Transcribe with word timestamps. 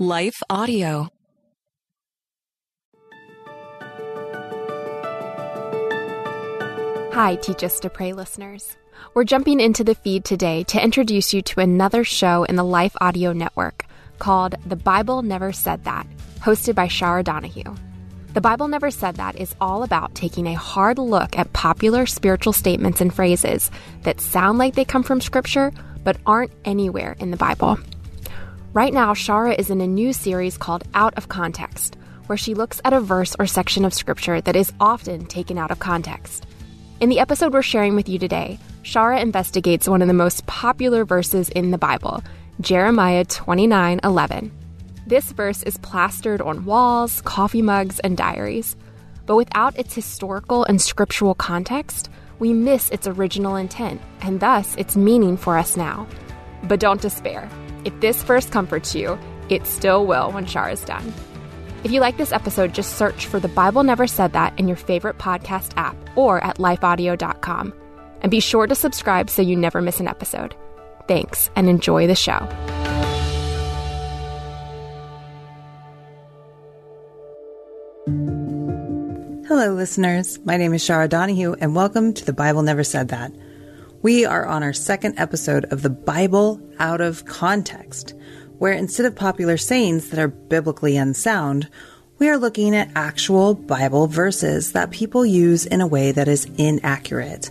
Life 0.00 0.42
Audio. 0.50 1.08
Hi, 7.12 7.38
Teach 7.40 7.62
Us 7.62 7.78
to 7.78 7.88
Pray 7.90 8.12
listeners. 8.12 8.76
We're 9.14 9.22
jumping 9.22 9.60
into 9.60 9.84
the 9.84 9.94
feed 9.94 10.24
today 10.24 10.64
to 10.64 10.82
introduce 10.82 11.32
you 11.32 11.42
to 11.42 11.60
another 11.60 12.02
show 12.02 12.42
in 12.42 12.56
the 12.56 12.64
Life 12.64 12.96
Audio 13.00 13.32
Network 13.32 13.86
called 14.18 14.56
The 14.66 14.74
Bible 14.74 15.22
Never 15.22 15.52
Said 15.52 15.84
That, 15.84 16.08
hosted 16.40 16.74
by 16.74 16.88
Shara 16.88 17.22
Donahue. 17.22 17.76
The 18.32 18.40
Bible 18.40 18.66
Never 18.66 18.90
Said 18.90 19.14
That 19.14 19.36
is 19.36 19.54
all 19.60 19.84
about 19.84 20.16
taking 20.16 20.48
a 20.48 20.54
hard 20.54 20.98
look 20.98 21.38
at 21.38 21.52
popular 21.52 22.06
spiritual 22.06 22.52
statements 22.52 23.00
and 23.00 23.14
phrases 23.14 23.70
that 24.02 24.20
sound 24.20 24.58
like 24.58 24.74
they 24.74 24.84
come 24.84 25.04
from 25.04 25.20
Scripture 25.20 25.70
but 26.02 26.16
aren't 26.26 26.50
anywhere 26.64 27.14
in 27.20 27.30
the 27.30 27.36
Bible. 27.36 27.78
Right 28.74 28.92
now, 28.92 29.14
Shara 29.14 29.56
is 29.56 29.70
in 29.70 29.80
a 29.80 29.86
new 29.86 30.12
series 30.12 30.58
called 30.58 30.82
Out 30.94 31.14
of 31.14 31.28
Context, 31.28 31.96
where 32.26 32.36
she 32.36 32.54
looks 32.54 32.80
at 32.84 32.92
a 32.92 32.98
verse 32.98 33.36
or 33.38 33.46
section 33.46 33.84
of 33.84 33.94
Scripture 33.94 34.40
that 34.40 34.56
is 34.56 34.72
often 34.80 35.26
taken 35.26 35.58
out 35.58 35.70
of 35.70 35.78
context. 35.78 36.44
In 36.98 37.08
the 37.08 37.20
episode 37.20 37.52
we're 37.52 37.62
sharing 37.62 37.94
with 37.94 38.08
you 38.08 38.18
today, 38.18 38.58
Shara 38.82 39.22
investigates 39.22 39.88
one 39.88 40.02
of 40.02 40.08
the 40.08 40.12
most 40.12 40.44
popular 40.46 41.04
verses 41.04 41.50
in 41.50 41.70
the 41.70 41.78
Bible, 41.78 42.20
Jeremiah 42.60 43.24
29 43.24 44.00
11. 44.02 44.50
This 45.06 45.30
verse 45.30 45.62
is 45.62 45.78
plastered 45.78 46.40
on 46.40 46.64
walls, 46.64 47.20
coffee 47.20 47.62
mugs, 47.62 48.00
and 48.00 48.16
diaries. 48.16 48.74
But 49.24 49.36
without 49.36 49.78
its 49.78 49.94
historical 49.94 50.64
and 50.64 50.82
scriptural 50.82 51.36
context, 51.36 52.10
we 52.40 52.52
miss 52.52 52.90
its 52.90 53.06
original 53.06 53.54
intent 53.54 54.02
and 54.20 54.40
thus 54.40 54.74
its 54.74 54.96
meaning 54.96 55.36
for 55.36 55.56
us 55.56 55.76
now. 55.76 56.08
But 56.64 56.80
don't 56.80 57.00
despair. 57.00 57.48
If 57.84 58.00
this 58.00 58.22
verse 58.22 58.48
comforts 58.48 58.94
you, 58.94 59.18
it 59.50 59.66
still 59.66 60.06
will 60.06 60.32
when 60.32 60.46
Shara 60.46 60.72
is 60.72 60.84
done. 60.84 61.12
If 61.84 61.90
you 61.90 62.00
like 62.00 62.16
this 62.16 62.32
episode, 62.32 62.72
just 62.72 62.96
search 62.96 63.26
for 63.26 63.38
The 63.38 63.48
Bible 63.48 63.82
Never 63.82 64.06
Said 64.06 64.32
That 64.32 64.58
in 64.58 64.68
your 64.68 64.76
favorite 64.76 65.18
podcast 65.18 65.72
app 65.76 65.96
or 66.16 66.42
at 66.42 66.56
lifeaudio.com. 66.56 67.74
And 68.22 68.30
be 68.30 68.40
sure 68.40 68.66
to 68.66 68.74
subscribe 68.74 69.28
so 69.28 69.42
you 69.42 69.54
never 69.54 69.82
miss 69.82 70.00
an 70.00 70.08
episode. 70.08 70.56
Thanks 71.08 71.50
and 71.56 71.68
enjoy 71.68 72.06
the 72.06 72.14
show. 72.14 72.48
Hello, 79.46 79.74
listeners. 79.74 80.38
My 80.42 80.56
name 80.56 80.72
is 80.72 80.82
Shara 80.82 81.06
Donahue, 81.06 81.54
and 81.60 81.76
welcome 81.76 82.14
to 82.14 82.24
The 82.24 82.32
Bible 82.32 82.62
Never 82.62 82.82
Said 82.82 83.08
That. 83.08 83.30
We 84.04 84.26
are 84.26 84.44
on 84.44 84.62
our 84.62 84.74
second 84.74 85.18
episode 85.18 85.64
of 85.72 85.80
The 85.80 85.88
Bible 85.88 86.60
Out 86.78 87.00
of 87.00 87.24
Context, 87.24 88.12
where 88.58 88.74
instead 88.74 89.06
of 89.06 89.16
popular 89.16 89.56
sayings 89.56 90.10
that 90.10 90.18
are 90.18 90.28
biblically 90.28 90.98
unsound, 90.98 91.70
we 92.18 92.28
are 92.28 92.36
looking 92.36 92.76
at 92.76 92.90
actual 92.94 93.54
Bible 93.54 94.06
verses 94.06 94.72
that 94.72 94.90
people 94.90 95.24
use 95.24 95.64
in 95.64 95.80
a 95.80 95.86
way 95.86 96.12
that 96.12 96.28
is 96.28 96.44
inaccurate. 96.58 97.50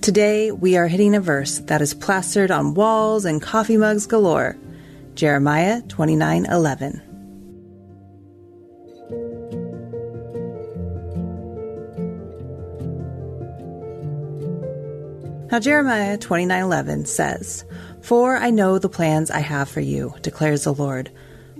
Today, 0.00 0.50
we 0.50 0.76
are 0.76 0.88
hitting 0.88 1.14
a 1.14 1.20
verse 1.20 1.60
that 1.60 1.80
is 1.80 1.94
plastered 1.94 2.50
on 2.50 2.74
walls 2.74 3.24
and 3.24 3.40
coffee 3.40 3.76
mugs 3.76 4.08
galore 4.08 4.56
Jeremiah 5.14 5.82
29 5.82 6.46
11. 6.46 7.09
Now 15.50 15.58
Jeremiah 15.58 16.16
29:11 16.16 17.06
says, 17.06 17.64
"For 18.00 18.36
I 18.36 18.50
know 18.50 18.78
the 18.78 18.88
plans 18.88 19.32
I 19.32 19.40
have 19.40 19.68
for 19.68 19.80
you," 19.80 20.14
declares 20.22 20.62
the 20.62 20.72
Lord, 20.72 21.10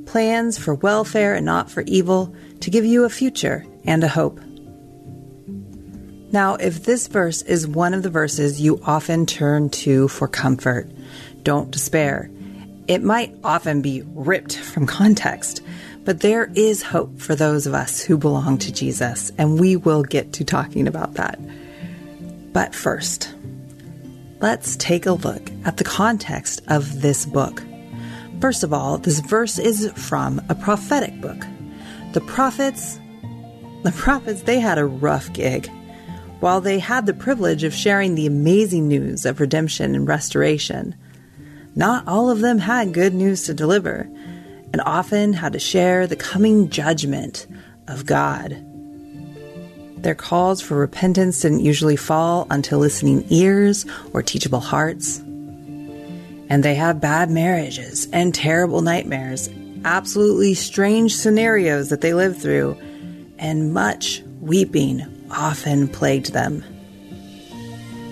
"plans 0.07 0.57
for 0.57 0.75
welfare 0.75 1.35
and 1.35 1.45
not 1.45 1.71
for 1.71 1.83
evil, 1.83 2.33
to 2.61 2.71
give 2.71 2.85
you 2.85 3.05
a 3.05 3.11
future 3.11 3.65
and 3.85 4.05
a 4.05 4.09
hope." 4.09 4.39
Now, 6.31 6.55
if 6.55 6.85
this 6.85 7.09
verse 7.09 7.43
is 7.43 7.67
one 7.67 7.93
of 7.93 8.05
the 8.05 8.11
verses 8.11 8.61
you 8.61 8.81
often 8.85 9.27
turn 9.27 9.71
to 9.71 10.07
for 10.07 10.29
comfort, 10.29 10.89
don't 11.43 11.73
despair. 11.73 12.31
It 12.87 13.03
might 13.03 13.35
often 13.43 13.83
be 13.83 14.05
ripped 14.15 14.57
from 14.57 14.87
context, 14.87 15.63
but 16.05 16.21
there 16.21 16.53
is 16.55 16.83
hope 16.83 17.21
for 17.21 17.35
those 17.35 17.67
of 17.67 17.75
us 17.75 18.01
who 18.01 18.17
belong 18.17 18.59
to 18.59 18.73
Jesus, 18.73 19.33
and 19.37 19.59
we 19.59 19.75
will 19.75 20.05
get 20.05 20.33
to 20.35 20.45
talking 20.45 20.87
about 20.87 21.15
that. 21.15 21.41
But 22.53 22.73
first, 22.73 23.31
let's 24.41 24.77
take 24.77 25.07
a 25.07 25.13
look 25.13 25.51
at 25.65 25.77
the 25.77 25.85
context 25.85 26.63
of 26.69 27.03
this 27.03 27.27
book. 27.27 27.63
First 28.41 28.63
of 28.63 28.73
all, 28.73 28.99
this 28.99 29.21
verse 29.21 29.59
is 29.59 29.93
from 29.97 30.41
a 30.49 30.55
prophetic 30.55 31.21
book. 31.21 31.45
The 32.13 32.23
prophets, 32.23 32.99
the 33.83 33.93
prophets, 33.93 34.43
they 34.43 34.59
had 34.59 34.79
a 34.79 34.87
rough 34.87 35.33
gig. 35.33 35.71
While 36.41 36.63
they 36.63 36.79
had 36.79 37.05
the 37.05 37.13
privilege 37.13 37.65
of 37.65 37.75
sharing 37.75 38.15
the 38.15 38.27
amazing 38.27 38.89
news 38.89 39.27
of 39.27 39.41
redemption 39.41 39.95
and 39.95 40.09
restoration, 40.09 40.95
not 41.77 42.09
all 42.09 42.31
of 42.31 42.41
them 42.41 42.59
had 42.59 42.95
good 42.95 43.15
news 43.15 43.43
to 43.45 43.55
deliver, 43.55 44.09
and 44.73 44.81
often 44.87 45.35
had 45.35 45.53
to 45.53 45.59
share 45.59 46.07
the 46.07 46.17
coming 46.17 46.71
judgment 46.71 47.47
of 47.89 48.07
God. 48.07 48.65
Their 50.03 50.15
calls 50.15 50.63
for 50.63 50.77
repentance 50.77 51.43
didn't 51.43 51.61
usually 51.61 51.97
fall 51.97 52.47
until 52.51 52.79
listening 52.79 53.27
ears 53.29 53.85
or 54.15 54.23
teachable 54.23 54.61
hearts. 54.61 55.19
And 56.49 56.63
they 56.63 56.75
have 56.77 57.03
bad 57.03 57.31
marriages 57.31 58.09
and 58.13 58.35
terrible 58.35 58.81
nightmares, 58.81 59.51
absolutely 59.85 60.55
strange 60.55 61.15
scenarios 61.15 61.91
that 61.91 62.01
they 62.01 62.15
live 62.15 62.41
through, 62.41 62.79
and 63.39 63.75
much 63.75 64.23
weeping 64.41 65.07
often 65.31 65.87
plagued 65.87 66.33
them. 66.33 66.65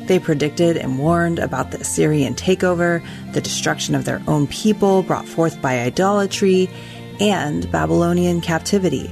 They 0.07 0.19
predicted 0.19 0.77
and 0.77 0.99
warned 0.99 1.39
about 1.39 1.71
the 1.71 1.81
Assyrian 1.81 2.35
takeover, 2.35 3.05
the 3.33 3.41
destruction 3.41 3.95
of 3.95 4.05
their 4.05 4.23
own 4.27 4.47
people 4.47 5.03
brought 5.03 5.27
forth 5.27 5.61
by 5.61 5.81
idolatry, 5.81 6.69
and 7.19 7.71
Babylonian 7.73 8.41
captivity. 8.41 9.11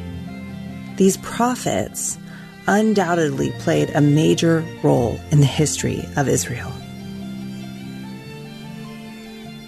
These 0.97 1.17
prophets 1.19 2.19
undoubtedly 2.67 3.53
played 3.59 3.91
a 3.91 4.01
major 4.01 4.65
role 4.83 5.21
in 5.31 5.41
the 5.41 5.47
history 5.47 6.09
of 6.17 6.29
Israel. 6.29 6.73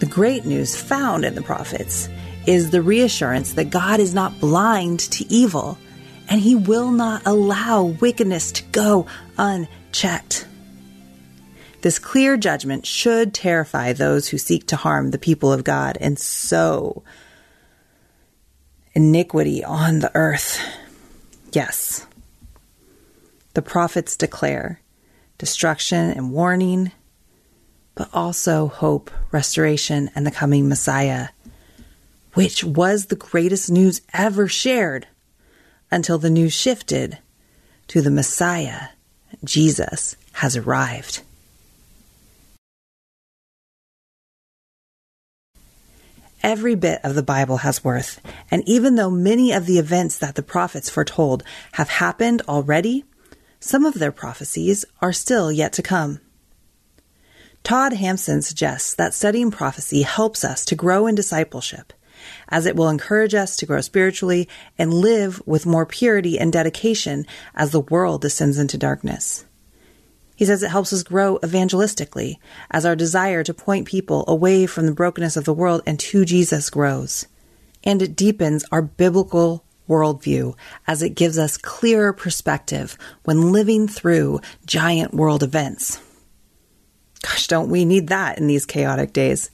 The 0.01 0.07
great 0.07 0.45
news 0.45 0.77
found 0.77 1.25
in 1.25 1.35
the 1.35 1.43
prophets 1.43 2.09
is 2.47 2.71
the 2.71 2.83
reassurance 2.83 3.55
that 3.55 3.71
God 3.71 4.01
is 4.01 4.15
not 4.15 4.41
blind 4.41 5.01
to 5.01 5.31
evil 5.33 5.77
and 6.29 6.41
he 6.41 6.55
will 6.55 6.91
not 6.91 7.23
allow 7.27 7.85
wickedness 7.85 8.53
to 8.53 8.63
go 8.65 9.07
unchecked. 9.37 10.47
This 11.81 11.99
clear 11.99 12.37
judgment 12.37 12.87
should 12.87 13.33
terrify 13.33 13.93
those 13.93 14.29
who 14.29 14.39
seek 14.39 14.67
to 14.67 14.77
harm 14.77 15.11
the 15.11 15.19
people 15.19 15.53
of 15.53 15.65
God 15.65 15.97
and 16.01 16.19
sow 16.19 17.03
iniquity 18.95 19.63
on 19.65 20.01
the 20.01 20.11
earth. 20.15 20.61
Yes, 21.53 22.07
the 23.59 23.63
prophets 23.63 24.17
declare 24.17 24.81
destruction 25.37 26.13
and 26.13 26.31
warning, 26.31 26.93
but 27.97 28.09
also 28.15 28.69
hope, 28.69 29.11
restoration, 29.33 30.09
and 30.15 30.25
the 30.25 30.31
coming 30.31 30.69
Messiah, 30.69 31.31
which 32.35 32.63
was 32.63 33.07
the 33.07 33.17
greatest 33.17 33.69
news 33.69 34.01
ever 34.15 34.47
shared 34.47 35.09
until 35.91 36.19
the 36.19 36.31
news 36.31 36.53
shifted 36.53 37.19
to 37.89 38.01
the 38.01 38.13
Messiah, 38.13 38.91
Jesus, 39.43 40.15
has 40.35 40.57
arrived. 40.57 41.23
Every 46.45 46.77
bit 46.77 47.01
of 47.03 47.17
the 47.17 47.25
Bible 47.25 47.57
has 47.57 47.83
worth, 47.83 48.21
and 48.53 48.63
even 48.69 48.95
though 48.95 49.11
many 49.11 49.51
of 49.51 49.67
the 49.67 49.81
events 49.81 50.17
that 50.19 50.37
the 50.37 50.45
prophets 50.45 50.89
foretold 50.89 51.43
have 51.73 51.89
happened 51.89 52.43
already, 52.49 53.05
some 53.61 53.85
of 53.85 53.95
their 53.95 54.13
prophecies 54.13 54.85
are 55.01 55.13
still 55.13 55.51
yet 55.51 55.73
to 55.75 55.83
come. 55.83 56.21
Todd 57.65 57.93
Hampson 57.93 58.41
suggests 58.41 58.95
that 58.95 59.15
studying 59.15 59.51
prophecy 59.51 60.03
helps 60.03 60.45
us 60.45 60.65
to 60.67 60.77
grow 60.77 61.07
in 61.07 61.15
discipleship, 61.15 61.93
as 62.49 62.67
it 62.67 62.77
will 62.77 62.89
encourage 62.89 63.35
us 63.35 63.57
to 63.57 63.67
grow 63.67 63.81
spiritually 63.81 64.49
and 64.79 64.95
live 64.95 65.43
with 65.45 65.67
more 65.67 65.85
purity 65.85 66.39
and 66.39 66.53
dedication 66.53 67.27
as 67.55 67.71
the 67.71 67.81
world 67.81 68.23
descends 68.23 68.59
into 68.59 68.79
darkness. 68.79 69.45
He 70.37 70.45
says 70.45 70.63
it 70.63 70.71
helps 70.71 70.93
us 70.93 71.03
grow 71.03 71.39
evangelistically 71.43 72.37
as 72.71 72.87
our 72.87 72.95
desire 72.95 73.43
to 73.43 73.53
point 73.53 73.89
people 73.89 74.25
away 74.29 74.67
from 74.67 74.87
the 74.87 74.95
brokenness 74.95 75.37
of 75.37 75.45
the 75.45 75.53
world 75.53 75.83
and 75.85 75.99
to 75.99 76.25
Jesus 76.25 76.71
grows. 76.71 77.27
And 77.83 78.01
it 78.01 78.15
deepens 78.15 78.65
our 78.71 78.81
biblical 78.81 79.65
worldview 79.89 80.55
as 80.87 81.03
it 81.03 81.17
gives 81.17 81.39
us 81.39 81.57
clearer 81.57 82.13
perspective 82.13 82.97
when 83.25 83.53
living 83.53 83.89
through 83.89 84.41
giant 84.67 85.15
world 85.15 85.43
events. 85.43 86.01
Gosh, 87.23 87.47
don't 87.49 87.71
we 87.71 87.85
need 87.85 88.09
that 88.09 88.39
in 88.39 88.47
these 88.47 88.67
chaotic 88.67 89.13
days? 89.13 89.51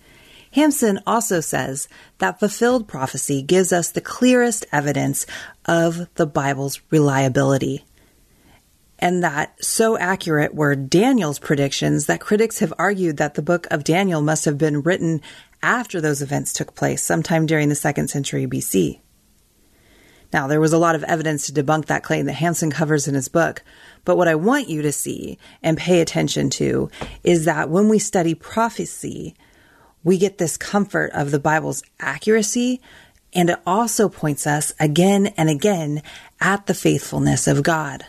Hampson 0.53 1.01
also 1.07 1.41
says 1.41 1.89
that 2.19 2.39
fulfilled 2.39 2.87
prophecy 2.87 3.43
gives 3.43 3.73
us 3.73 3.91
the 3.91 4.01
clearest 4.01 4.65
evidence 4.71 5.27
of 5.65 6.09
the 6.15 6.27
Bible's 6.27 6.81
reliability. 6.91 7.85
And 9.01 9.25
that 9.25 9.63
so 9.63 9.99
accurate 9.99 10.55
were 10.55 10.77
Daniel's 10.77 11.41
predictions 11.41 12.07
that 12.07 12.21
critics 12.21 12.61
have 12.61 12.73
argued 12.79 13.17
that 13.17 13.35
the 13.35 13.43
book 13.43 13.67
of 13.71 13.83
Daniel 13.83 14.23
must 14.23 14.45
have 14.45 14.57
been 14.57 14.83
written 14.83 15.21
after 15.63 16.01
those 16.01 16.23
events 16.23 16.53
took 16.53 16.75
place, 16.75 17.03
sometime 17.03 17.47
during 17.47 17.69
the 17.69 17.75
second 17.75 18.09
century 18.09 18.47
BC. 18.47 19.01
Now, 20.35 20.49
there 20.49 20.61
was 20.61 20.73
a 20.73 20.79
lot 20.79 20.97
of 20.97 21.05
evidence 21.05 21.47
to 21.47 21.53
debunk 21.53 21.85
that 21.85 22.03
claim 22.03 22.27
that 22.27 22.33
Hampson 22.33 22.73
covers 22.73 23.07
in 23.07 23.15
his 23.15 23.29
book, 23.29 23.63
but 24.05 24.17
what 24.17 24.27
I 24.27 24.35
want 24.35 24.69
you 24.69 24.83
to 24.83 24.91
see 24.91 25.39
and 25.63 25.79
pay 25.79 26.01
attention 26.01 26.51
to 26.51 26.91
is 27.23 27.45
that 27.45 27.71
when 27.71 27.89
we 27.89 28.01
study 28.01 28.35
prophecy, 28.35 29.37
we 30.03 30.19
get 30.19 30.39
this 30.39 30.57
comfort 30.57 31.13
of 31.13 31.31
the 31.31 31.39
Bible's 31.39 31.85
accuracy, 32.01 32.81
and 33.33 33.49
it 33.49 33.61
also 33.65 34.09
points 34.09 34.45
us 34.45 34.75
again 34.81 35.29
and 35.37 35.49
again 35.49 36.03
at 36.41 36.67
the 36.67 36.75
faithfulness 36.75 37.47
of 37.47 37.63
God. 37.63 38.05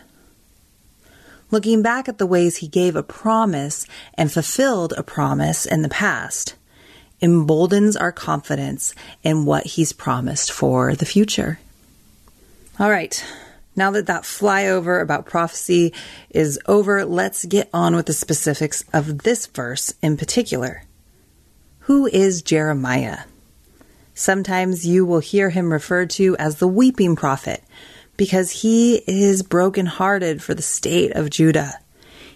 Looking 1.52 1.80
back 1.80 2.08
at 2.08 2.18
the 2.18 2.26
ways 2.26 2.56
he 2.56 2.66
gave 2.66 2.96
a 2.96 3.04
promise 3.04 3.86
and 4.14 4.32
fulfilled 4.32 4.94
a 4.96 5.04
promise 5.04 5.64
in 5.64 5.82
the 5.82 5.88
past 5.88 6.56
emboldens 7.20 7.94
our 7.94 8.10
confidence 8.10 8.96
in 9.22 9.44
what 9.44 9.64
he's 9.64 9.92
promised 9.92 10.50
for 10.50 10.96
the 10.96 11.06
future. 11.06 11.60
All 12.78 12.90
right. 12.90 13.24
Now 13.74 13.90
that 13.92 14.06
that 14.06 14.24
flyover 14.24 15.00
about 15.00 15.24
prophecy 15.24 15.94
is 16.28 16.58
over, 16.66 17.06
let's 17.06 17.46
get 17.46 17.70
on 17.72 17.96
with 17.96 18.04
the 18.04 18.12
specifics 18.12 18.84
of 18.92 19.18
this 19.18 19.46
verse 19.46 19.94
in 20.02 20.18
particular. 20.18 20.84
Who 21.80 22.06
is 22.06 22.42
Jeremiah? 22.42 23.20
Sometimes 24.12 24.86
you 24.86 25.06
will 25.06 25.20
hear 25.20 25.48
him 25.48 25.72
referred 25.72 26.10
to 26.10 26.36
as 26.38 26.56
the 26.56 26.68
weeping 26.68 27.16
prophet 27.16 27.64
because 28.18 28.50
he 28.50 28.96
is 29.06 29.42
brokenhearted 29.42 30.42
for 30.42 30.52
the 30.52 30.62
state 30.62 31.12
of 31.12 31.30
Judah. 31.30 31.78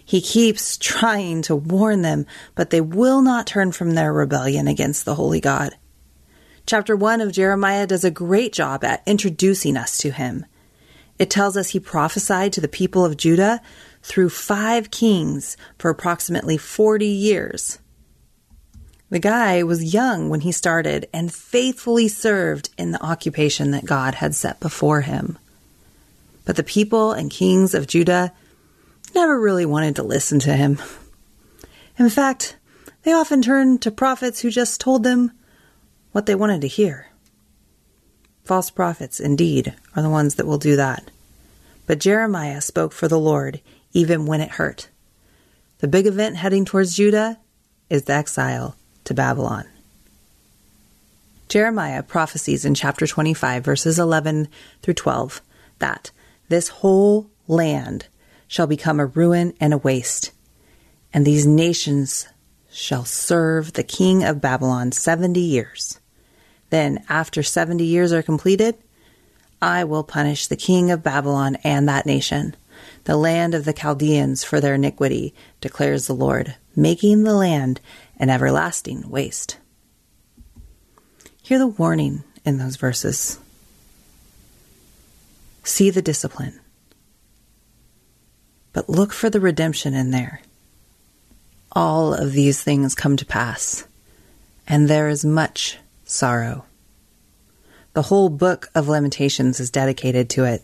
He 0.03 0.21
keeps 0.21 0.75
trying 0.77 1.43
to 1.43 1.55
warn 1.55 2.01
them, 2.01 2.25
but 2.55 2.71
they 2.71 2.81
will 2.81 3.21
not 3.21 3.45
turn 3.45 3.71
from 3.71 3.91
their 3.91 4.11
rebellion 4.11 4.67
against 4.67 5.05
the 5.05 5.15
holy 5.15 5.39
God. 5.39 5.75
Chapter 6.71 6.95
1 6.95 7.19
of 7.19 7.33
Jeremiah 7.33 7.85
does 7.85 8.05
a 8.05 8.09
great 8.09 8.53
job 8.53 8.85
at 8.85 9.03
introducing 9.05 9.75
us 9.75 9.97
to 9.97 10.09
him. 10.09 10.45
It 11.19 11.29
tells 11.29 11.57
us 11.57 11.71
he 11.71 11.81
prophesied 11.81 12.53
to 12.53 12.61
the 12.61 12.69
people 12.69 13.03
of 13.03 13.17
Judah 13.17 13.59
through 14.01 14.29
five 14.29 14.89
kings 14.89 15.57
for 15.77 15.91
approximately 15.91 16.55
40 16.55 17.05
years. 17.05 17.79
The 19.09 19.19
guy 19.19 19.63
was 19.63 19.93
young 19.93 20.29
when 20.29 20.39
he 20.39 20.53
started 20.53 21.09
and 21.13 21.33
faithfully 21.33 22.07
served 22.07 22.69
in 22.77 22.91
the 22.91 23.03
occupation 23.03 23.71
that 23.71 23.83
God 23.83 24.15
had 24.15 24.33
set 24.33 24.61
before 24.61 25.01
him. 25.01 25.37
But 26.45 26.55
the 26.55 26.63
people 26.63 27.11
and 27.11 27.29
kings 27.29 27.73
of 27.73 27.85
Judah 27.85 28.31
never 29.13 29.37
really 29.37 29.65
wanted 29.65 29.97
to 29.97 30.03
listen 30.03 30.39
to 30.39 30.53
him. 30.53 30.77
In 31.97 32.09
fact, 32.09 32.55
they 33.03 33.11
often 33.11 33.41
turned 33.41 33.81
to 33.81 33.91
prophets 33.91 34.39
who 34.39 34.49
just 34.49 34.79
told 34.79 35.03
them 35.03 35.33
what 36.11 36.25
they 36.25 36.35
wanted 36.35 36.61
to 36.61 36.67
hear. 36.67 37.07
False 38.43 38.69
prophets, 38.69 39.19
indeed, 39.19 39.75
are 39.95 40.01
the 40.01 40.09
ones 40.09 40.35
that 40.35 40.47
will 40.47 40.57
do 40.57 40.75
that. 40.75 41.09
But 41.85 41.99
Jeremiah 41.99 42.61
spoke 42.61 42.93
for 42.93 43.07
the 43.07 43.19
Lord 43.19 43.61
even 43.93 44.25
when 44.25 44.41
it 44.41 44.51
hurt. 44.51 44.89
The 45.79 45.87
big 45.87 46.05
event 46.05 46.37
heading 46.37 46.65
towards 46.65 46.95
Judah 46.95 47.39
is 47.89 48.03
the 48.03 48.13
exile 48.13 48.75
to 49.03 49.13
Babylon. 49.13 49.65
Jeremiah 51.49 52.01
prophesies 52.01 52.63
in 52.63 52.75
chapter 52.75 53.05
25, 53.05 53.65
verses 53.65 53.99
11 53.99 54.47
through 54.81 54.93
12, 54.93 55.41
that 55.79 56.11
this 56.47 56.69
whole 56.69 57.29
land 57.47 58.07
shall 58.47 58.67
become 58.67 58.99
a 58.99 59.05
ruin 59.05 59.53
and 59.59 59.73
a 59.73 59.77
waste, 59.77 60.31
and 61.13 61.25
these 61.25 61.45
nations 61.45 62.27
shall 62.71 63.05
serve 63.05 63.73
the 63.73 63.83
king 63.83 64.23
of 64.23 64.41
Babylon 64.41 64.91
70 64.91 65.39
years. 65.39 65.99
Then, 66.69 67.03
after 67.09 67.43
70 67.43 67.83
years 67.83 68.13
are 68.13 68.23
completed, 68.23 68.77
I 69.61 69.83
will 69.83 70.03
punish 70.03 70.47
the 70.47 70.55
king 70.55 70.89
of 70.89 71.03
Babylon 71.03 71.57
and 71.63 71.87
that 71.87 72.05
nation, 72.05 72.55
the 73.03 73.17
land 73.17 73.53
of 73.53 73.65
the 73.65 73.73
Chaldeans, 73.73 74.43
for 74.43 74.59
their 74.59 74.75
iniquity, 74.75 75.35
declares 75.59 76.07
the 76.07 76.15
Lord, 76.15 76.55
making 76.75 77.23
the 77.23 77.35
land 77.35 77.81
an 78.17 78.29
everlasting 78.29 79.09
waste. 79.09 79.57
Hear 81.43 81.59
the 81.59 81.67
warning 81.67 82.23
in 82.45 82.57
those 82.57 82.77
verses. 82.77 83.37
See 85.63 85.89
the 85.89 86.01
discipline. 86.01 86.59
But 88.73 88.89
look 88.89 89.11
for 89.11 89.29
the 89.29 89.41
redemption 89.41 89.93
in 89.93 90.11
there. 90.11 90.41
All 91.73 92.13
of 92.13 92.33
these 92.33 92.61
things 92.61 92.95
come 92.95 93.15
to 93.17 93.25
pass, 93.25 93.87
and 94.67 94.89
there 94.89 95.07
is 95.07 95.23
much 95.23 95.77
sorrow. 96.03 96.65
The 97.93 98.01
whole 98.03 98.29
book 98.29 98.69
of 98.75 98.89
Lamentations 98.89 99.59
is 99.59 99.71
dedicated 99.71 100.29
to 100.31 100.43
it. 100.43 100.63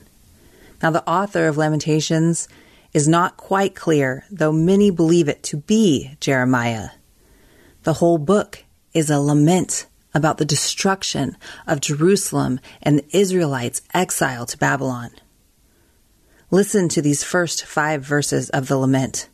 Now, 0.82 0.92
the 0.92 1.08
author 1.10 1.48
of 1.48 1.58
Lamentations 1.58 2.50
is 2.94 3.08
not 3.08 3.38
quite 3.38 3.76
clear, 3.76 4.26
though 4.30 4.52
many 4.52 4.92
believe 4.92 5.30
it 5.30 5.44
to 5.44 5.58
be 5.58 6.16
Jeremiah. 6.20 6.90
The 7.84 7.94
whole 7.94 8.18
book 8.18 8.66
is 8.94 9.10
a 9.10 9.20
lament 9.20 9.86
about 10.14 10.40
the 10.40 10.46
destruction 10.46 11.38
of 11.66 11.80
Jerusalem 11.80 12.60
and 12.82 13.00
the 13.00 13.18
Israelites' 13.18 13.82
exile 13.94 14.46
to 14.46 14.58
Babylon. 14.58 15.12
Listen 16.52 16.90
to 16.90 17.02
these 17.02 17.24
first 17.24 17.66
five 17.66 18.04
verses 18.04 18.50
of 18.50 18.68
the 18.68 18.78
lament 18.78 19.30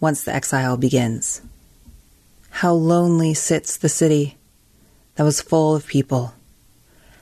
once 0.00 0.24
the 0.24 0.34
exile 0.34 0.76
begins. 0.76 1.42
How 2.50 2.72
lonely 2.72 3.34
sits 3.34 3.76
the 3.76 3.88
city 3.88 4.36
that 5.16 5.24
was 5.24 5.40
full 5.40 5.74
of 5.74 5.86
people. 5.86 6.34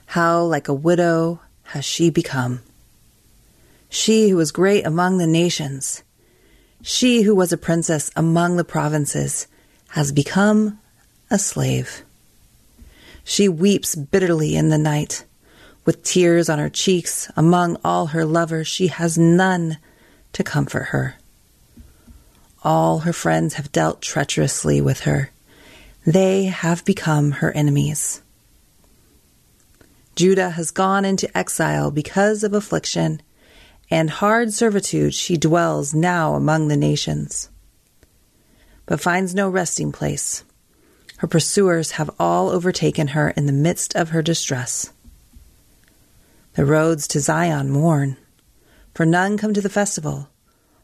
How 0.06 0.42
like 0.44 0.68
a 0.68 0.74
widow 0.74 1.40
has 1.64 1.84
she 1.84 2.10
become. 2.10 2.60
She 3.88 4.28
who 4.28 4.36
was 4.36 4.52
great 4.52 4.84
among 4.84 5.18
the 5.18 5.26
nations, 5.26 6.02
she 6.82 7.22
who 7.22 7.34
was 7.34 7.52
a 7.52 7.58
princess 7.58 8.10
among 8.14 8.56
the 8.56 8.64
provinces, 8.64 9.46
has 9.88 10.12
become 10.12 10.78
a 11.30 11.38
slave. 11.38 12.02
She 13.24 13.48
weeps 13.48 13.94
bitterly 13.94 14.54
in 14.54 14.68
the 14.68 14.78
night. 14.78 15.24
With 15.84 16.04
tears 16.04 16.48
on 16.48 16.58
her 16.58 16.68
cheeks, 16.68 17.30
among 17.36 17.78
all 17.84 18.06
her 18.06 18.24
lovers, 18.24 18.68
she 18.68 18.88
has 18.88 19.16
none 19.16 19.78
to 20.32 20.44
comfort 20.44 20.88
her. 20.90 21.16
All 22.66 22.98
her 22.98 23.12
friends 23.12 23.54
have 23.54 23.70
dealt 23.70 24.02
treacherously 24.02 24.80
with 24.80 25.02
her. 25.02 25.30
They 26.04 26.46
have 26.46 26.84
become 26.84 27.30
her 27.30 27.52
enemies. 27.52 28.22
Judah 30.16 30.50
has 30.50 30.72
gone 30.72 31.04
into 31.04 31.30
exile 31.38 31.92
because 31.92 32.42
of 32.42 32.52
affliction, 32.52 33.22
and 33.88 34.10
hard 34.10 34.52
servitude 34.52 35.14
she 35.14 35.36
dwells 35.36 35.94
now 35.94 36.34
among 36.34 36.66
the 36.66 36.76
nations, 36.76 37.50
but 38.84 39.00
finds 39.00 39.32
no 39.32 39.48
resting 39.48 39.92
place. 39.92 40.42
Her 41.18 41.28
pursuers 41.28 41.92
have 41.92 42.10
all 42.18 42.48
overtaken 42.48 43.08
her 43.08 43.30
in 43.30 43.46
the 43.46 43.52
midst 43.52 43.94
of 43.94 44.08
her 44.08 44.22
distress. 44.22 44.92
The 46.54 46.66
roads 46.66 47.06
to 47.08 47.20
Zion 47.20 47.70
mourn, 47.70 48.16
for 48.92 49.06
none 49.06 49.38
come 49.38 49.54
to 49.54 49.60
the 49.60 49.68
festival. 49.68 50.30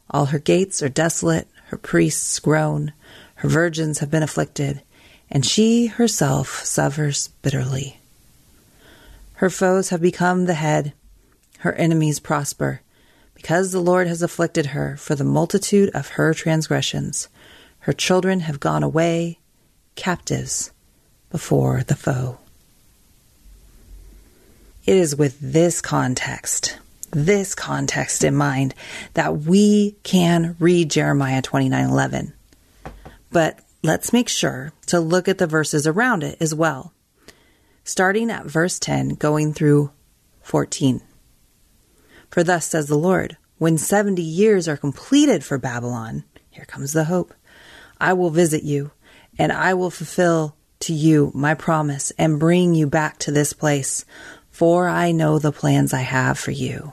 All 0.08 0.26
her 0.26 0.38
gates 0.38 0.80
are 0.80 0.88
desolate, 0.88 1.48
her 1.72 1.78
priests 1.78 2.38
groan, 2.38 2.92
her 3.36 3.48
virgins 3.48 4.00
have 4.00 4.10
been 4.10 4.22
afflicted, 4.22 4.82
and 5.30 5.46
she 5.46 5.86
herself 5.86 6.62
suffers 6.66 7.28
bitterly. 7.40 7.98
Her 9.36 9.48
foes 9.48 9.88
have 9.88 10.02
become 10.02 10.44
the 10.44 10.52
head, 10.52 10.92
her 11.60 11.72
enemies 11.72 12.20
prosper, 12.20 12.82
because 13.34 13.72
the 13.72 13.80
Lord 13.80 14.06
has 14.06 14.20
afflicted 14.20 14.66
her 14.66 14.98
for 14.98 15.14
the 15.14 15.24
multitude 15.24 15.88
of 15.94 16.08
her 16.08 16.34
transgressions. 16.34 17.28
Her 17.78 17.94
children 17.94 18.40
have 18.40 18.60
gone 18.60 18.82
away, 18.82 19.38
captives, 19.94 20.72
before 21.30 21.84
the 21.84 21.96
foe. 21.96 22.36
It 24.84 24.96
is 24.96 25.16
with 25.16 25.38
this 25.40 25.80
context, 25.80 26.76
this 27.12 27.54
context 27.54 28.24
in 28.24 28.34
mind, 28.34 28.74
that 29.14 29.42
we 29.42 29.96
can 30.02 30.56
read 30.58 30.90
Jeremiah 30.90 31.42
29:11. 31.42 32.32
But 33.30 33.60
let's 33.82 34.12
make 34.12 34.28
sure 34.28 34.72
to 34.86 35.00
look 35.00 35.28
at 35.28 35.38
the 35.38 35.46
verses 35.46 35.86
around 35.86 36.22
it 36.24 36.36
as 36.40 36.54
well 36.54 36.92
starting 37.84 38.30
at 38.30 38.46
verse 38.46 38.78
10, 38.78 39.10
going 39.10 39.52
through 39.52 39.90
14. 40.42 41.00
For 42.30 42.42
thus 42.42 42.66
says 42.66 42.86
the 42.86 42.96
Lord, 42.96 43.36
when 43.58 43.78
70 43.78 44.22
years 44.22 44.68
are 44.68 44.76
completed 44.76 45.44
for 45.44 45.58
Babylon, 45.58 46.24
here 46.50 46.64
comes 46.64 46.92
the 46.92 47.04
hope, 47.04 47.34
I 48.00 48.12
will 48.12 48.30
visit 48.30 48.62
you, 48.62 48.92
and 49.38 49.52
I 49.52 49.74
will 49.74 49.90
fulfill 49.90 50.56
to 50.80 50.92
you 50.92 51.30
my 51.34 51.54
promise 51.54 52.12
and 52.18 52.40
bring 52.40 52.74
you 52.74 52.86
back 52.86 53.18
to 53.18 53.30
this 53.30 53.52
place, 53.52 54.04
for 54.50 54.88
I 54.88 55.12
know 55.12 55.38
the 55.38 55.52
plans 55.52 55.94
I 55.94 56.00
have 56.00 56.38
for 56.38 56.50
you, 56.50 56.92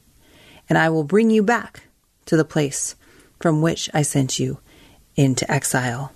And 0.71 0.77
I 0.77 0.87
will 0.87 1.03
bring 1.03 1.29
you 1.31 1.43
back 1.43 1.89
to 2.27 2.37
the 2.37 2.45
place 2.45 2.95
from 3.41 3.61
which 3.61 3.89
I 3.93 4.03
sent 4.03 4.39
you 4.39 4.59
into 5.17 5.51
exile. 5.51 6.13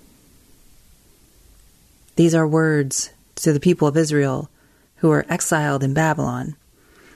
These 2.14 2.34
are 2.34 2.48
words 2.48 3.10
to 3.34 3.52
the 3.52 3.60
people 3.60 3.86
of 3.86 3.98
Israel 3.98 4.48
who 4.96 5.10
were 5.10 5.26
exiled 5.28 5.84
in 5.84 5.92
Babylon. 5.92 6.56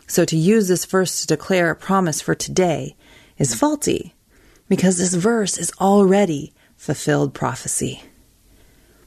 So 0.07 0.27
to 0.27 0.37
use 0.37 0.69
this 0.69 0.85
verse 0.85 1.23
to 1.23 1.27
declare 1.27 1.71
a 1.71 1.75
promise 1.75 2.21
for 2.21 2.35
today 2.35 2.95
is 3.39 3.55
faulty 3.55 4.15
because 4.69 4.99
this 4.99 5.15
verse 5.15 5.57
is 5.57 5.73
already 5.81 6.53
fulfilled 6.77 7.33
prophecy. 7.33 8.03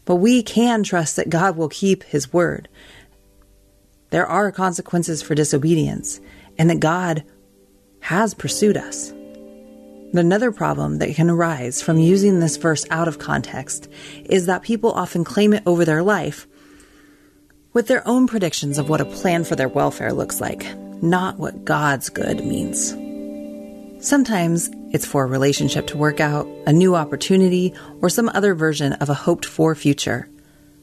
But 0.05 0.15
we 0.15 0.41
can 0.41 0.81
trust 0.81 1.17
that 1.17 1.29
God 1.29 1.55
will 1.55 1.69
keep 1.69 2.01
his 2.01 2.33
word. 2.33 2.67
There 4.09 4.25
are 4.25 4.51
consequences 4.51 5.21
for 5.21 5.35
disobedience, 5.35 6.19
and 6.57 6.71
that 6.71 6.79
God 6.79 7.23
has 8.03 8.33
pursued 8.33 8.75
us. 8.75 9.13
Another 10.13 10.51
problem 10.51 10.99
that 10.99 11.15
can 11.15 11.29
arise 11.29 11.81
from 11.81 11.97
using 11.97 12.39
this 12.39 12.57
verse 12.57 12.85
out 12.91 13.07
of 13.07 13.17
context 13.17 13.87
is 14.25 14.45
that 14.45 14.61
people 14.61 14.91
often 14.91 15.23
claim 15.23 15.53
it 15.53 15.63
over 15.65 15.85
their 15.85 16.03
life 16.03 16.45
with 17.71 17.87
their 17.87 18.05
own 18.05 18.27
predictions 18.27 18.77
of 18.77 18.89
what 18.89 18.99
a 18.99 19.05
plan 19.05 19.45
for 19.45 19.55
their 19.55 19.69
welfare 19.69 20.11
looks 20.11 20.41
like, 20.41 20.67
not 21.01 21.39
what 21.39 21.63
God's 21.63 22.09
good 22.09 22.45
means. 22.45 22.91
Sometimes 24.05 24.69
it's 24.91 25.05
for 25.05 25.23
a 25.23 25.27
relationship 25.27 25.87
to 25.87 25.97
work 25.97 26.19
out, 26.19 26.45
a 26.67 26.73
new 26.73 26.95
opportunity, 26.95 27.73
or 28.01 28.09
some 28.09 28.29
other 28.33 28.53
version 28.53 28.93
of 28.93 29.09
a 29.09 29.13
hoped 29.13 29.45
for 29.45 29.73
future. 29.75 30.27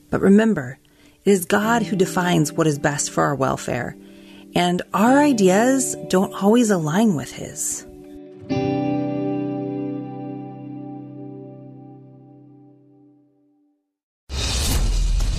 But 0.09 0.23
remember, 0.23 0.79
it 1.27 1.31
is 1.31 1.45
God 1.45 1.83
who 1.83 1.97
defines 1.97 2.51
what 2.51 2.67
is 2.67 2.79
best 2.79 3.11
for 3.11 3.25
our 3.25 3.35
welfare, 3.35 3.95
and 4.55 4.83
our 4.95 5.19
ideas 5.19 5.97
don't 6.09 6.33
always 6.33 6.71
align 6.71 7.15
with 7.15 7.31
His. 7.33 7.87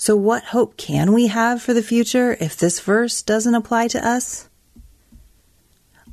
So, 0.00 0.14
what 0.14 0.44
hope 0.44 0.76
can 0.76 1.12
we 1.12 1.26
have 1.26 1.60
for 1.60 1.74
the 1.74 1.82
future 1.82 2.36
if 2.38 2.56
this 2.56 2.78
verse 2.78 3.20
doesn't 3.20 3.56
apply 3.56 3.88
to 3.88 4.06
us? 4.06 4.48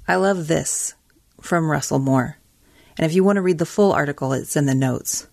I 0.07 0.15
love 0.15 0.47
this 0.47 0.95
from 1.39 1.69
Russell 1.69 1.99
Moore. 1.99 2.39
And 2.97 3.05
if 3.05 3.13
you 3.13 3.23
want 3.23 3.35
to 3.35 3.43
read 3.43 3.59
the 3.59 3.65
full 3.65 3.93
article, 3.93 4.33
it's 4.33 4.55
in 4.55 4.65
the 4.65 4.73
notes. 4.73 5.27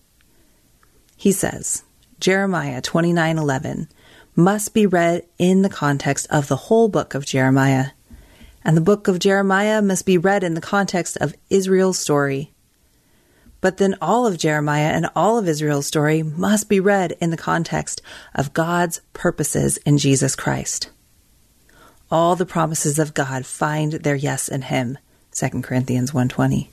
He 1.17 1.31
says, 1.31 1.83
Jeremiah 2.19 2.79
29:11 2.79 3.87
must 4.35 4.75
be 4.75 4.85
read 4.85 5.25
in 5.39 5.63
the 5.63 5.67
context 5.67 6.27
of 6.29 6.47
the 6.47 6.69
whole 6.69 6.89
book 6.89 7.15
of 7.15 7.25
Jeremiah, 7.25 7.87
and 8.63 8.77
the 8.77 8.81
book 8.81 9.07
of 9.07 9.17
Jeremiah 9.17 9.81
must 9.81 10.05
be 10.05 10.19
read 10.19 10.43
in 10.43 10.53
the 10.53 10.61
context 10.61 11.17
of 11.17 11.33
Israel's 11.49 11.97
story. 11.97 12.52
But 13.63 13.77
then 13.77 13.95
all 14.01 14.27
of 14.27 14.37
Jeremiah 14.37 14.91
and 14.91 15.09
all 15.15 15.37
of 15.37 15.47
Israel's 15.47 15.87
story 15.87 16.21
must 16.21 16.67
be 16.67 16.81
read 16.81 17.15
in 17.21 17.29
the 17.29 17.37
context 17.37 18.01
of 18.35 18.51
God's 18.51 18.99
purposes 19.13 19.77
in 19.85 19.97
Jesus 19.97 20.35
Christ. 20.35 20.89
All 22.11 22.35
the 22.35 22.45
promises 22.45 22.99
of 22.99 23.13
God 23.13 23.45
find 23.45 23.93
their 23.93 24.17
yes 24.17 24.49
in 24.49 24.63
him. 24.63 24.97
2 25.31 25.63
Corinthians 25.63 26.11
1:20. 26.11 26.67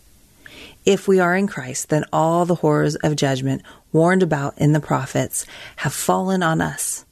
If 0.84 1.06
we 1.06 1.20
are 1.20 1.36
in 1.36 1.46
Christ, 1.46 1.90
then 1.90 2.06
all 2.12 2.44
the 2.44 2.56
horrors 2.56 2.96
of 2.96 3.14
judgment 3.14 3.62
warned 3.92 4.24
about 4.24 4.58
in 4.58 4.72
the 4.72 4.80
prophets 4.80 5.46
have 5.76 5.92
fallen 5.94 6.42
on 6.42 6.60
us. 6.60 7.04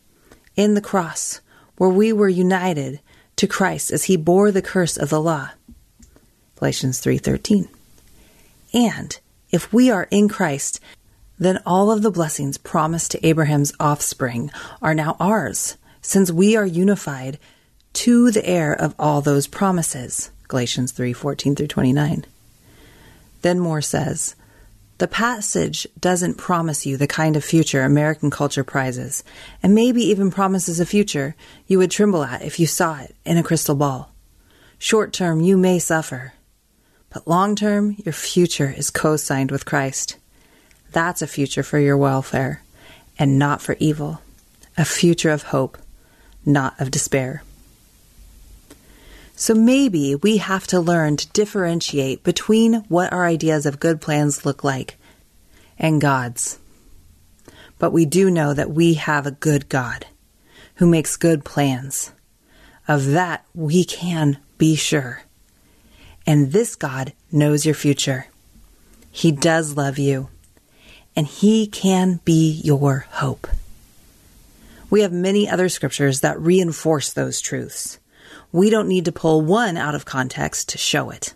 In 0.56 0.75
the 0.75 0.80
cross, 0.80 1.40
where 1.76 1.88
we 1.88 2.12
were 2.12 2.28
united 2.28 2.99
to 3.37 3.47
Christ 3.47 3.92
as 3.92 4.04
he 4.04 4.16
bore 4.16 4.50
the 4.50 4.61
curse 4.61 4.97
of 4.97 5.08
the 5.08 5.20
law. 5.20 5.50
Galatians 6.56 6.99
3:13. 6.99 7.68
And 8.75 9.16
if 9.50 9.73
we 9.73 9.90
are 9.90 10.09
in 10.11 10.28
Christ, 10.28 10.81
then 11.38 11.61
all 11.64 11.90
of 11.90 12.02
the 12.02 12.11
blessings 12.11 12.59
promised 12.59 13.11
to 13.12 13.26
Abraham's 13.26 13.73
offspring 13.78 14.50
are 14.83 14.95
now 14.95 15.17
ours, 15.21 15.76
since 16.02 16.31
we 16.31 16.57
are 16.57 16.67
unified 16.67 17.38
to 17.95 18.31
the 18.31 18.47
heir 18.47 18.73
of 18.73 18.95
all 18.99 19.21
those 19.21 19.47
promises. 19.47 20.31
Galatians 20.49 20.93
3:14 20.93 21.57
through 21.57 21.67
29. 21.67 22.25
Then 23.43 23.61
Moore 23.61 23.83
says, 23.83 24.35
the 24.99 25.07
passage 25.07 25.87
doesn't 26.00 26.38
promise 26.38 26.85
you 26.85 26.97
the 26.97 27.07
kind 27.07 27.37
of 27.37 27.45
future 27.45 27.85
American 27.85 28.31
culture 28.31 28.64
prizes, 28.64 29.23
and 29.62 29.73
maybe 29.73 30.02
even 30.02 30.33
promises 30.33 30.81
a 30.81 30.87
future 30.87 31.37
you 31.69 31.78
would 31.78 31.93
tremble 31.93 32.25
at 32.25 32.43
if 32.43 32.59
you 32.59 32.67
saw 32.67 32.99
it 32.99 33.14
in 33.25 33.37
a 33.37 33.45
crystal 33.45 33.76
ball. 33.76 34.11
Short 34.76 35.12
term, 35.12 35.40
you 35.40 35.57
may 35.57 35.78
suffer, 35.78 36.33
but 37.10 37.26
long 37.26 37.54
term, 37.56 37.96
your 38.04 38.12
future 38.12 38.72
is 38.76 38.90
co 38.90 39.16
signed 39.16 39.50
with 39.50 39.64
Christ. 39.64 40.16
That's 40.92 41.22
a 41.22 41.26
future 41.26 41.62
for 41.62 41.78
your 41.78 41.96
welfare, 41.96 42.62
and 43.18 43.38
not 43.38 43.60
for 43.62 43.76
evil. 43.78 44.20
A 44.76 44.84
future 44.84 45.30
of 45.30 45.44
hope, 45.44 45.78
not 46.44 46.80
of 46.80 46.90
despair. 46.90 47.42
So 49.36 49.54
maybe 49.54 50.14
we 50.14 50.38
have 50.38 50.66
to 50.68 50.80
learn 50.80 51.16
to 51.16 51.28
differentiate 51.28 52.24
between 52.24 52.74
what 52.88 53.12
our 53.12 53.24
ideas 53.24 53.66
of 53.66 53.80
good 53.80 54.00
plans 54.00 54.44
look 54.44 54.64
like 54.64 54.96
and 55.78 56.00
God's. 56.00 56.58
but 57.78 57.92
we 57.92 58.04
do 58.04 58.30
know 58.30 58.52
that 58.54 58.70
we 58.70 58.94
have 58.94 59.26
a 59.26 59.30
good 59.30 59.68
God 59.68 60.06
who 60.76 60.86
makes 60.86 61.16
good 61.16 61.44
plans. 61.44 62.12
Of 62.86 63.06
that, 63.06 63.44
we 63.54 63.84
can 63.84 64.38
be 64.56 64.74
sure. 64.76 65.22
And 66.28 66.52
this 66.52 66.76
God 66.76 67.14
knows 67.32 67.64
your 67.64 67.75
future. 67.75 68.26
He 69.11 69.32
does 69.32 69.78
love 69.78 69.99
you, 69.99 70.28
and 71.16 71.26
He 71.26 71.66
can 71.66 72.20
be 72.23 72.61
your 72.62 73.06
hope. 73.12 73.47
We 74.90 75.00
have 75.00 75.11
many 75.11 75.49
other 75.49 75.70
scriptures 75.70 76.20
that 76.20 76.38
reinforce 76.38 77.14
those 77.14 77.40
truths. 77.40 77.99
We 78.52 78.68
don't 78.68 78.88
need 78.88 79.06
to 79.06 79.11
pull 79.11 79.40
one 79.40 79.78
out 79.78 79.94
of 79.94 80.04
context 80.04 80.68
to 80.68 80.76
show 80.76 81.08
it. 81.08 81.32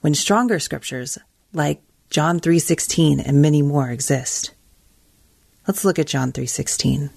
When 0.00 0.14
stronger 0.14 0.58
scriptures 0.58 1.18
like 1.52 1.82
John 2.08 2.40
3:16 2.40 3.20
and 3.20 3.42
many 3.42 3.60
more 3.60 3.90
exist. 3.90 4.52
Let's 5.66 5.84
look 5.84 5.98
at 5.98 6.06
John 6.06 6.32
3:16. 6.32 7.10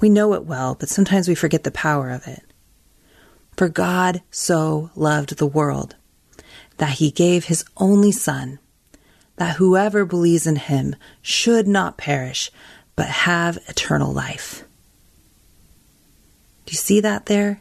We 0.00 0.08
know 0.08 0.32
it 0.32 0.46
well, 0.46 0.74
but 0.74 0.88
sometimes 0.88 1.28
we 1.28 1.34
forget 1.34 1.64
the 1.64 1.70
power 1.70 2.08
of 2.08 2.26
it. 2.26 2.44
For 3.58 3.68
God 3.68 4.22
so 4.30 4.88
loved 4.96 5.36
the 5.36 5.46
world 5.46 5.96
that 6.78 6.98
he 6.98 7.10
gave 7.10 7.44
his 7.44 7.64
only 7.76 8.12
son 8.12 8.58
that 9.36 9.56
whoever 9.56 10.04
believes 10.04 10.46
in 10.46 10.56
him 10.56 10.94
should 11.22 11.66
not 11.66 11.96
perish 11.96 12.50
but 12.96 13.06
have 13.06 13.58
eternal 13.68 14.12
life. 14.12 14.64
Do 16.66 16.72
you 16.72 16.76
see 16.76 17.00
that 17.00 17.26
there? 17.26 17.60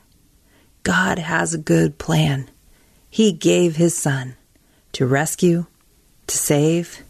God 0.84 1.18
has 1.18 1.54
a 1.54 1.58
good 1.58 1.98
plan. 1.98 2.50
He 3.10 3.32
gave 3.32 3.76
his 3.76 3.98
son 3.98 4.36
to 4.94 5.06
rescue, 5.06 5.66
to 6.28 6.38
save, 6.38 7.02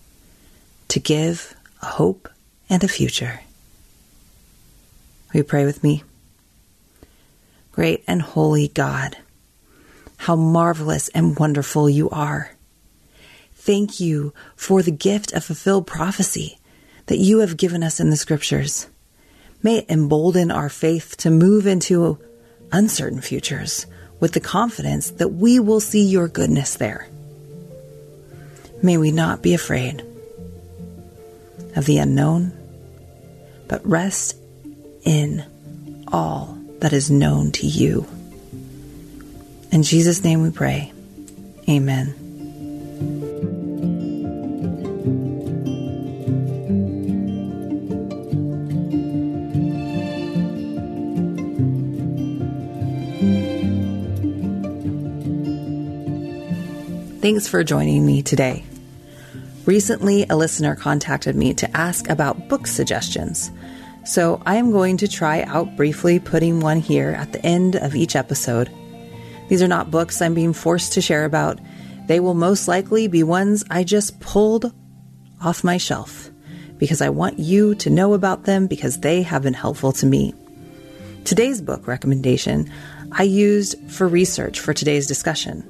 to 0.88 1.00
give 1.00 1.56
a 1.82 1.88
hope 1.88 2.30
and 2.70 2.84
a 2.84 2.88
future. 2.88 3.42
Will 5.32 5.40
you 5.40 5.44
pray 5.44 5.66
with 5.66 5.84
me? 5.84 6.04
Great 7.72 8.04
and 8.08 8.22
holy 8.22 8.68
God, 8.68 9.18
how 10.24 10.38
marvelous 10.38 11.10
and 11.10 11.38
wonderful 11.38 11.90
you 11.90 12.10
are. 12.10 12.52
Thank 13.56 14.00
you 14.00 14.34
for 14.56 14.82
the 14.82 14.92
gift 14.92 15.34
of 15.34 15.44
fulfilled 15.44 15.86
prophecy 15.86 16.60
that 17.08 17.18
you 17.18 17.40
have 17.40 17.58
given 17.58 17.84
us 17.84 18.00
in 18.00 18.10
the 18.10 18.16
scriptures. 18.16 18.88
May 19.62 19.80
it 19.80 19.90
embolden 19.90 20.50
our 20.50 20.70
faith 20.70 21.18
to 21.18 21.30
move 21.30 21.68
into 21.68 22.20
uncertain 22.72 23.20
futures 23.20 23.86
with 24.22 24.32
the 24.32 24.40
confidence 24.40 25.12
that 25.12 25.28
we 25.28 25.60
will 25.60 25.82
see 25.82 26.06
your 26.06 26.30
goodness 26.30 26.76
there. 26.76 27.06
May 28.82 28.98
we 28.98 29.12
not 29.12 29.42
be 29.42 29.54
afraid 29.54 30.06
of 31.76 31.86
the 31.86 31.98
unknown, 31.98 32.54
but 33.68 33.86
rest 33.86 34.38
in 35.04 35.44
all 36.08 36.58
that 36.80 36.94
is 36.94 37.12
known 37.12 37.52
to 37.54 37.68
you. 37.68 38.08
In 39.74 39.82
Jesus' 39.82 40.24
name 40.24 40.44
we 40.44 40.52
pray. 40.52 40.94
Amen. 41.68 42.14
Thanks 57.20 57.48
for 57.48 57.64
joining 57.64 58.06
me 58.06 58.22
today. 58.22 58.64
Recently, 59.66 60.28
a 60.30 60.36
listener 60.36 60.76
contacted 60.76 61.36
me 61.36 61.56
to 61.56 61.76
ask 61.76 62.08
about 62.10 62.48
book 62.48 62.68
suggestions. 62.68 63.50
So 64.06 64.40
I 64.46 64.58
am 64.58 64.72
going 64.72 64.98
to 64.98 65.08
try 65.08 65.42
out 65.42 65.76
briefly 65.76 66.20
putting 66.20 66.60
one 66.60 66.80
here 66.80 67.10
at 67.10 67.32
the 67.32 67.44
end 67.44 67.76
of 67.76 67.96
each 67.96 68.16
episode. 68.16 68.72
These 69.48 69.62
are 69.62 69.68
not 69.68 69.92
books 69.92 70.22
I'm 70.22 70.34
being 70.34 70.54
forced 70.54 70.94
to 70.94 71.02
share 71.02 71.26
about. 71.26 71.60
They 72.08 72.20
will 72.20 72.34
most 72.34 72.68
likely 72.68 73.08
be 73.08 73.24
ones 73.24 73.64
I 73.70 73.84
just 73.84 74.20
pulled 74.20 74.74
off 75.42 75.64
my 75.64 75.78
shelf 75.78 76.30
because 76.78 77.02
I 77.02 77.10
want 77.10 77.40
you 77.40 77.76
to 77.76 77.90
know 77.90 78.14
about 78.14 78.44
them 78.44 78.68
because 78.68 79.00
they 79.00 79.22
have 79.22 79.44
been 79.44 79.54
helpful 79.54 79.92
to 79.94 80.06
me. 80.06 80.34
Today's 81.24 81.62
book 81.62 81.88
recommendation 81.88 82.70
I 83.12 83.24
used 83.24 83.76
for 83.92 84.08
research 84.08 84.60
for 84.60 84.74
today's 84.74 85.08
discussion. 85.08 85.70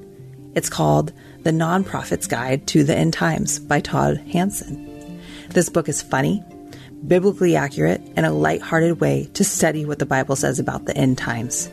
It's 0.54 0.68
called 0.68 1.12
The 1.42 1.52
Non-Prophet's 1.52 2.26
Guide 2.26 2.66
to 2.68 2.84
the 2.84 2.96
End 2.96 3.12
Times 3.12 3.58
by 3.58 3.80
Todd 3.80 4.16
Hampson. 4.32 5.20
This 5.50 5.68
book 5.68 5.88
is 5.88 6.02
funny, 6.02 6.42
biblically 7.06 7.54
accurate, 7.54 8.00
and 8.16 8.24
a 8.24 8.32
light-hearted 8.32 9.00
way 9.00 9.28
to 9.34 9.44
study 9.44 9.84
what 9.84 9.98
the 9.98 10.06
Bible 10.06 10.36
says 10.36 10.58
about 10.58 10.86
the 10.86 10.96
end 10.96 11.18
times. 11.18 11.70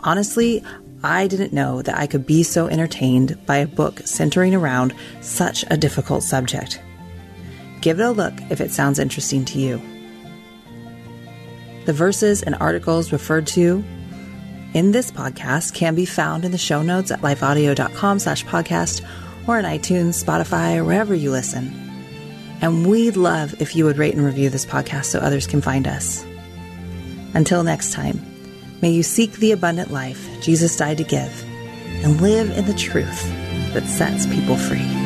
Honestly, 0.00 0.62
I 1.02 1.26
didn't 1.26 1.52
know 1.52 1.82
that 1.82 1.98
I 1.98 2.06
could 2.06 2.26
be 2.26 2.42
so 2.42 2.68
entertained 2.68 3.38
by 3.46 3.58
a 3.58 3.66
book 3.66 4.00
centering 4.04 4.54
around 4.54 4.94
such 5.20 5.64
a 5.70 5.76
difficult 5.76 6.22
subject. 6.22 6.80
Give 7.80 8.00
it 8.00 8.04
a 8.04 8.10
look 8.10 8.34
if 8.50 8.60
it 8.60 8.70
sounds 8.70 8.98
interesting 8.98 9.44
to 9.46 9.58
you. 9.58 9.80
The 11.84 11.92
verses 11.92 12.42
and 12.42 12.56
articles 12.56 13.12
referred 13.12 13.46
to 13.48 13.84
in 14.74 14.92
this 14.92 15.10
podcast 15.10 15.74
can 15.74 15.94
be 15.94 16.04
found 16.04 16.44
in 16.44 16.52
the 16.52 16.58
show 16.58 16.82
notes 16.82 17.10
at 17.10 17.20
lifeaudio.com 17.20 18.18
slash 18.18 18.44
podcast 18.44 19.06
or 19.46 19.58
in 19.58 19.64
iTunes, 19.64 20.22
Spotify, 20.22 20.76
or 20.76 20.84
wherever 20.84 21.14
you 21.14 21.30
listen. 21.30 21.72
And 22.60 22.86
we'd 22.86 23.16
love 23.16 23.60
if 23.60 23.76
you 23.76 23.84
would 23.84 23.98
rate 23.98 24.14
and 24.14 24.24
review 24.24 24.50
this 24.50 24.66
podcast 24.66 25.04
so 25.04 25.20
others 25.20 25.46
can 25.46 25.60
find 25.60 25.86
us. 25.86 26.24
Until 27.34 27.62
next 27.62 27.92
time, 27.92 28.20
may 28.82 28.90
you 28.90 29.02
seek 29.02 29.32
the 29.32 29.52
abundant 29.52 29.90
life 29.90 30.28
Jesus 30.42 30.76
died 30.76 30.98
to 30.98 31.04
give 31.04 31.44
and 32.04 32.20
live 32.20 32.56
in 32.56 32.64
the 32.66 32.74
truth 32.74 33.24
that 33.72 33.84
sets 33.84 34.26
people 34.26 34.56
free. 34.56 35.05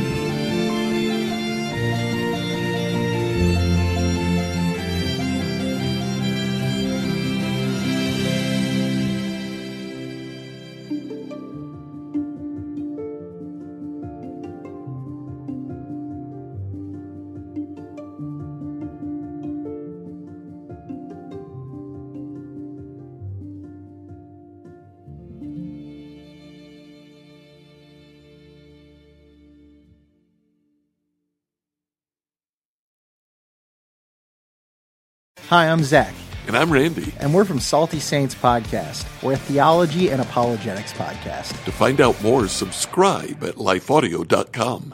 Hi, 35.50 35.68
I'm 35.68 35.82
Zach, 35.82 36.14
And 36.46 36.56
I'm 36.56 36.72
Randy. 36.72 37.12
and 37.18 37.34
we're 37.34 37.44
from 37.44 37.58
Salty 37.58 37.98
Saints 37.98 38.34
Podcast. 38.34 39.04
We're 39.22 39.32
a 39.32 39.36
theology 39.36 40.10
and 40.10 40.22
apologetics 40.22 40.92
podcast. 40.92 41.64
To 41.64 41.72
find 41.72 42.00
out 42.00 42.20
more, 42.22 42.46
subscribe 42.46 43.42
at 43.42 43.56
lifeaudio.com. 43.56 44.88